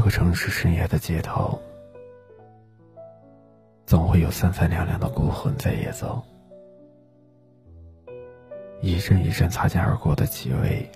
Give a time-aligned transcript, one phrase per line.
[0.00, 1.60] 这个城市深夜的街头，
[3.84, 6.22] 总会有三三两两的孤魂在夜走，
[8.80, 10.90] 一阵一阵擦肩而过的气味，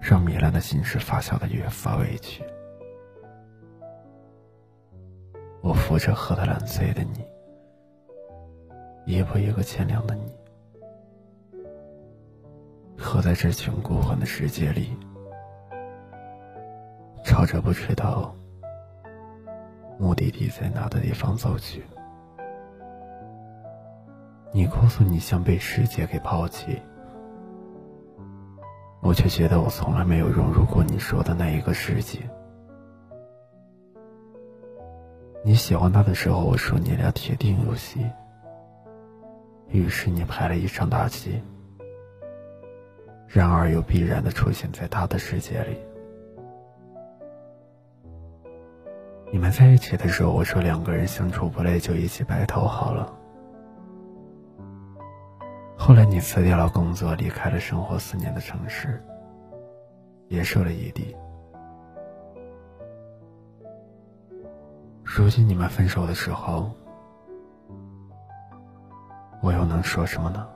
[0.00, 2.44] 让糜烂的心事发酵的越发委屈。
[5.62, 10.32] 我扶着喝得烂醉的你，一步一个欠凉的你，
[12.96, 14.96] 喝在这群孤魂的世界里。
[17.40, 18.34] 朝着不知道
[19.98, 21.82] 目的地在哪的地方走去。
[24.52, 26.78] 你告诉你像被世界给抛弃，
[29.00, 32.18] 我却觉得我从来没有融入过你说的那一个世界。
[35.42, 38.04] 你喜欢他的时候，我说你俩铁定有戏。
[39.68, 41.40] 于是你拍了一场大戏，
[43.26, 45.78] 然而又必然的出现在他的世界里。
[49.32, 53.12] 你们在一起的时候，我说两个人相处不累就一起白头好了。
[55.76, 59.02] 后来你辞掉了工作，离开了生活四年的城市，
[60.28, 61.16] 也受了异地。
[65.04, 66.70] 如今你们分手的时候，
[69.40, 70.46] 我又能说什么呢？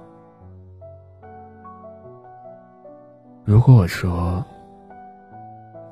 [3.45, 4.45] 如果我说……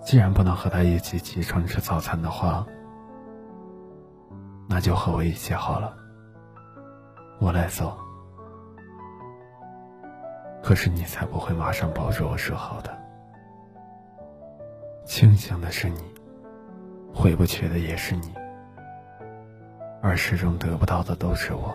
[0.04, 2.66] 既然不能和他一起起床吃早餐的话，
[4.74, 5.94] 那就和我一起好了。
[7.38, 7.94] 我来走。
[10.62, 12.90] 可是你才不会马上抱着我说好的。
[15.04, 16.00] 庆幸的是你，
[17.12, 18.32] 回不去的也是你，
[20.00, 21.74] 而始终得不到的都是我。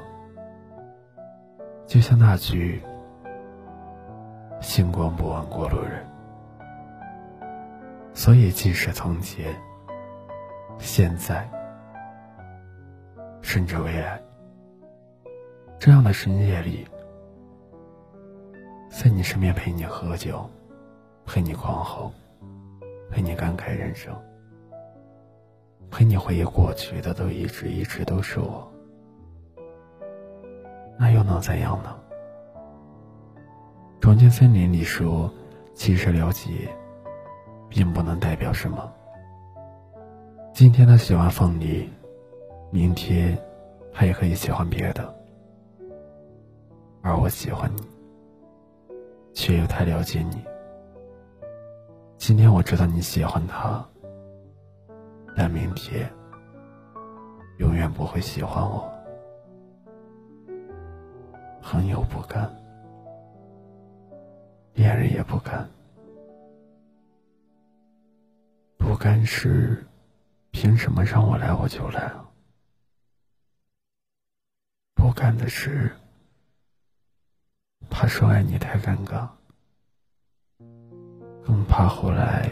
[1.86, 2.82] 就像那句
[4.60, 6.04] “星光不问过路人”。
[8.16, 9.56] 所以，即使从前、
[10.80, 11.48] 现在，
[13.42, 14.22] 甚至未来，
[15.80, 16.86] 这样的深夜里，
[18.90, 20.50] 在你身边陪你喝酒，
[21.26, 22.12] 陪你狂吼，
[23.10, 24.14] 陪你感慨人生，
[25.90, 28.72] 陪你回忆过去的，都一直一直都是我。
[30.98, 31.96] 那又能怎样呢？
[34.02, 35.32] 重庆森林里说
[35.76, 36.70] ：“其实了解。”
[37.70, 38.94] 并不能代表什么。
[40.54, 41.90] 今天他喜欢凤梨，
[42.70, 43.38] 明天
[43.94, 45.16] 他也可以喜欢别的。
[47.02, 47.88] 而我喜欢你，
[49.34, 50.44] 却又太了解你。
[52.18, 53.86] 今天我知道你喜欢他，
[55.36, 56.12] 但明天
[57.60, 58.92] 永远不会喜欢我。
[61.62, 62.54] 朋友不甘，
[64.74, 65.66] 恋人也不甘。
[68.78, 69.86] 不甘是，
[70.52, 72.27] 凭什么让我来我就来啊？
[75.18, 75.90] 不甘的事，
[77.90, 79.28] 怕说爱你太尴尬，
[81.44, 82.48] 更怕后来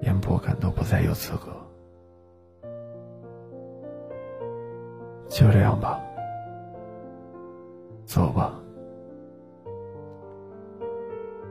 [0.00, 1.52] 连不敢都不再有资格。
[5.28, 6.00] 就这样吧，
[8.04, 8.54] 走吧。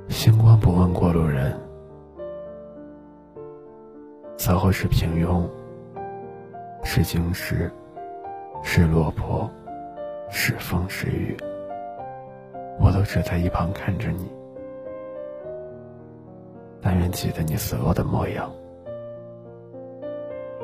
[0.08, 1.60] 星光不问过路人。
[4.38, 5.46] 此后是平庸，
[6.86, 7.70] 是惊世，
[8.64, 9.50] 是落魄，
[10.30, 11.36] 是风是雨，
[12.80, 14.30] 我都只在一旁看着你。
[16.82, 18.52] 但愿记得你所有的模样，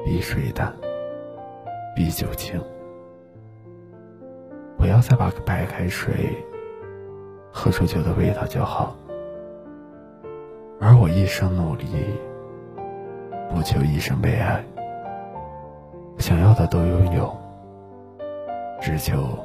[0.03, 0.73] 比水淡，
[1.95, 2.61] 比酒清。
[4.77, 6.35] 不要再把白开水
[7.51, 8.95] 喝出酒的味道就好。
[10.79, 11.85] 而我一生努力。
[13.53, 14.63] 不求一生被爱，
[16.17, 17.37] 想要的都拥有，
[18.81, 19.37] 只求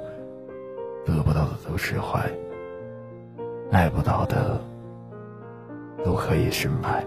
[1.04, 2.18] 得不到的都释怀，
[3.70, 4.58] 爱不到的
[6.02, 7.04] 都可以深埋。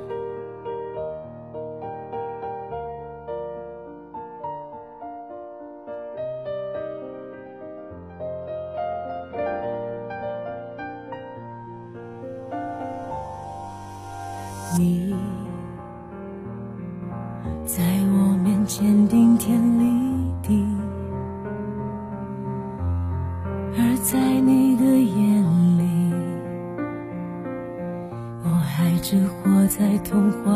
[29.11, 30.53] 只活在童话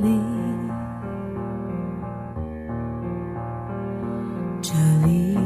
[0.00, 0.08] 里。
[4.62, 4.72] 这
[5.06, 5.36] 里，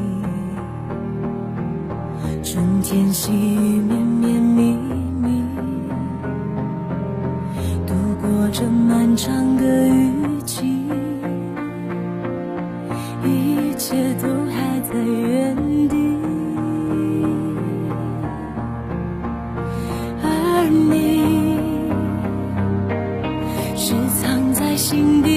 [2.44, 4.72] 春天细雨绵绵密
[5.20, 5.42] 密，
[7.88, 7.92] 度
[8.22, 8.48] 过。
[8.52, 10.86] 这漫长的雨季，
[13.24, 15.56] 一切都还在原
[15.88, 15.96] 地，
[20.22, 21.03] 而你
[24.84, 25.33] 心底。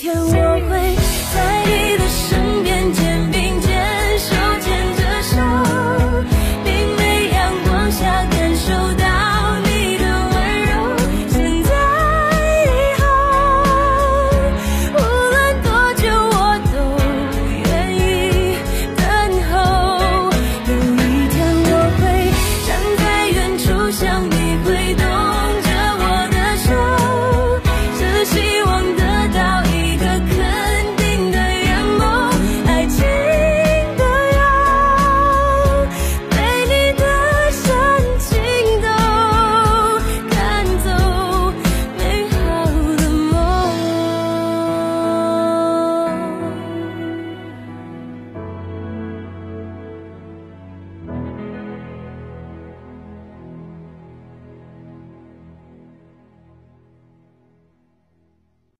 [0.00, 0.39] can